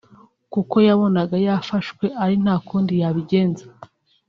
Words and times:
kuko 0.53 0.75
yabonaga 0.87 1.35
yafashwe 1.47 2.05
ari 2.23 2.35
nta 2.43 2.55
kundi 2.67 2.93
yabigenza 3.01 3.65